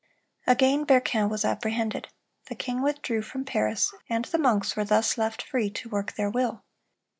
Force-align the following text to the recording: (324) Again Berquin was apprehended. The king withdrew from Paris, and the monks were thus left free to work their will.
(324) 0.45 0.51
Again 0.51 0.85
Berquin 0.87 1.29
was 1.29 1.45
apprehended. 1.45 2.07
The 2.49 2.55
king 2.55 2.81
withdrew 2.81 3.21
from 3.21 3.45
Paris, 3.45 3.93
and 4.09 4.25
the 4.25 4.39
monks 4.39 4.75
were 4.75 4.83
thus 4.83 5.15
left 5.15 5.43
free 5.43 5.69
to 5.69 5.89
work 5.89 6.13
their 6.13 6.31
will. 6.31 6.63